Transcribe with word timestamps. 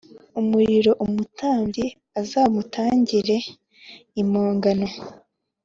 Umuriro 0.39 0.91
Umutambyi 1.05 1.85
Azamutangire 2.19 3.37
Impongano 4.21 4.87